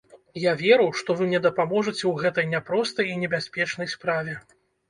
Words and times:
Я 0.43 0.51
веру, 0.61 0.87
што 1.01 1.15
вы 1.19 1.27
мне 1.27 1.41
дапаможаце 1.47 1.97
ў 2.07 2.13
гэтай 2.25 2.49
няпростай 2.55 3.13
і 3.13 3.19
небяспечнай 3.25 3.87
справе. 3.97 4.33